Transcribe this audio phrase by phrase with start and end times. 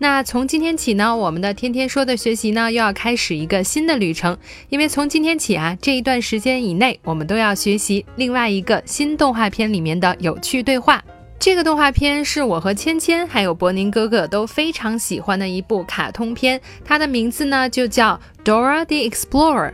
[0.00, 4.38] 那从今天起呢，我们的天天说的学习呢，又要开始一个新的旅程。
[4.68, 11.02] 因为从今天起啊，这一段时间以内，我们都要学习另外一个新动画片里面的有趣对话。
[11.40, 19.72] 这个动画片是我和芊芊还有伯宁哥哥都非常喜欢的一部卡通片，它的名字呢就叫 Dora the Explorer，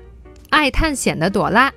[0.49, 1.71] 爱探险的朵拉。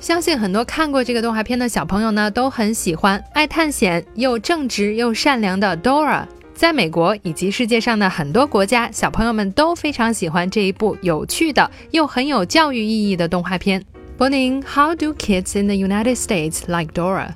[0.00, 6.24] 相信很多看过这个动画片的小朋友呢，都很喜欢爱探险又正直又善良的 Dora。
[6.59, 13.83] 在美国以及世界上的很多国家，小朋友们都非常喜欢这一部有趣的又很有教育意义的动画片。
[14.17, 17.35] 柏宁，How do kids in the United States like Dora?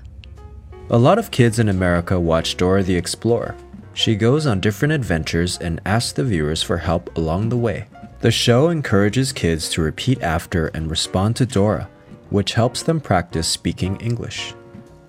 [0.90, 3.54] A lot of kids in America watch Dora the Explorer.
[3.94, 7.88] She goes on different adventures and asks the viewers for help along the way.
[8.22, 11.90] The show encourages kids to repeat after and respond to Dora,
[12.30, 14.54] which helps them practice speaking English.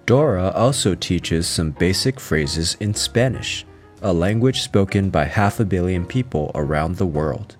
[0.07, 3.65] Dora also teaches some basic phrases in Spanish,
[4.06, 7.56] A language spoken by half a billion people around the world.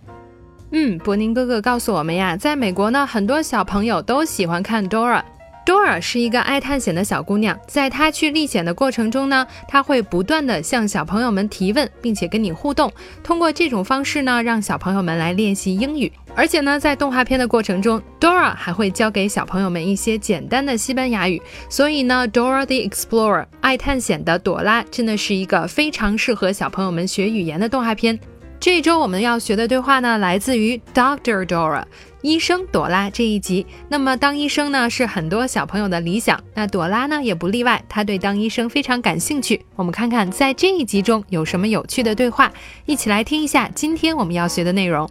[0.72, 5.24] 嗯，柏宁哥哥告诉我们呀，在美国呢，很多小朋友都喜欢看 Dora。
[5.66, 12.92] Dora 是一个爱探险的小姑娘，在她去历险的过程中呢，她会不断的向小朋友们提问，并且跟你互动。
[13.24, 16.12] 通过这种方式呢，让小朋友们来练习英语。
[16.36, 21.42] 而且呢，在动画片的过程中，Dora 还会教给小朋友们一些简单的西班牙语。
[21.70, 28.20] 所以呢，Dora the Explorer 爱探险的朵拉真的是一个非常适合小朋友们学语言的动画片。
[28.60, 31.84] 这一周我们要学的对话呢，来自于 Doctor Dora，
[32.22, 33.66] 医生朵拉这一集。
[33.90, 39.64] 那么当医生呢，是很多小朋友的理想，那朵拉呢也不例外，她对当医生非常感兴趣。
[39.76, 42.52] 我们看看在这一集中有什么有趣的对话，
[42.86, 45.08] 一起来听一下今天我们要学的内容。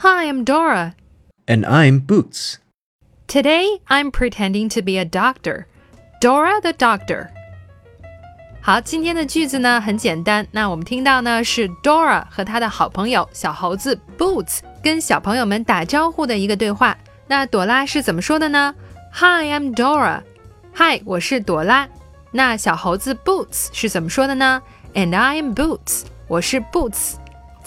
[0.00, 0.94] Hi, I'm Dora.
[1.46, 2.58] And I'm Boots.
[3.26, 5.66] Today I'm pretending to be a doctor.
[6.20, 7.28] Dora the doctor.
[8.60, 10.46] 好，今天的句子呢很简单。
[10.50, 16.96] 那我们听到呢是 Dora 和她的好朋友小猴子 Boots 跟小朋友们打招呼的一个对话。
[17.28, 18.74] 那朵拉是怎么说的呢？
[19.12, 20.22] Hi, I'm Dora.
[20.74, 21.88] Hi，我是朵拉。
[22.32, 24.60] 那小猴子 Boots 是怎么说的呢？
[24.94, 26.02] And I'm Boots.
[26.26, 27.14] 我是 Boots。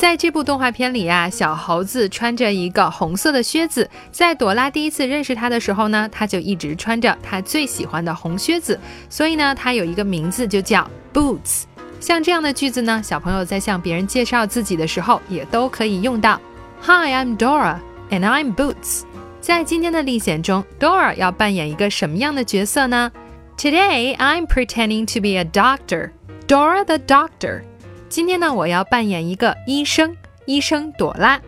[0.05, 3.89] 在这部动画片里啊，小猴子穿着一个红色的靴子。
[4.13, 8.79] 在朵拉第一次认识他的时候呢，他就一直穿着他最喜欢的红靴子，
[9.09, 11.63] 所以呢，他有一个名字就叫 Boots。
[12.01, 16.39] 像这样的句子呢，小朋友在向别人介绍自己的时候也都可以用到。
[16.83, 17.79] Hi, I'm Dora,
[18.11, 19.05] and I'm Boots。
[19.41, 23.11] 在今天的历险中，Dora 要扮演一个什么样的角色呢
[23.57, 26.11] ？Today I'm pretending to be a doctor,
[26.47, 27.63] Dora the doctor。
[28.10, 30.16] 今天呢，我要扮演一个医生，
[30.46, 31.40] 医生朵拉。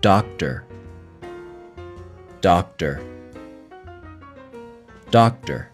[0.00, 0.64] Doctor.
[2.40, 3.00] Doctor.
[5.10, 5.66] Doctor.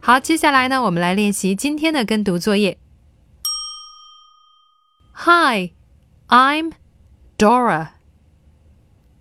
[0.00, 2.78] 好，接下来呢，我们来练习今天的跟读作业。
[5.12, 5.72] Hi,
[6.28, 6.72] I'm
[7.36, 7.90] Dora.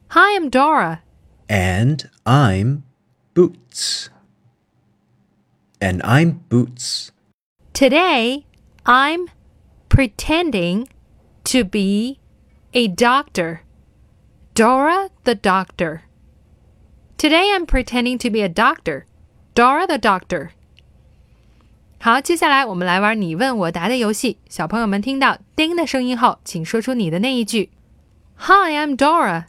[0.09, 0.99] Hi, I'm Dora.
[1.47, 2.83] And I'm
[3.33, 4.07] Boots.
[5.79, 7.09] And I'm Boots.
[7.73, 8.45] Today,
[8.83, 9.27] I'm
[9.89, 10.87] pretending
[11.45, 12.19] to be
[12.73, 13.61] a doctor.
[14.53, 16.01] Dora the doctor.
[17.17, 19.05] Today I'm pretending to be a doctor.
[19.55, 20.49] Dora the doctor.
[22.01, 24.37] 好，接下来我们来玩你问我答的游戏。
[24.47, 27.71] 小朋友们听到“叮”的声音后，请说出你的那一句。
[28.37, 29.47] Hi, I'm Dora.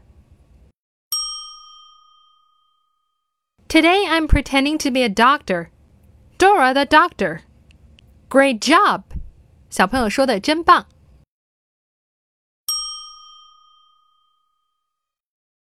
[3.69, 5.69] Today I'm pretending to be a doctor.
[6.39, 7.43] Dora the doctor.
[8.29, 9.03] Great job.
[9.71, 10.87] 小朋友说的真棒。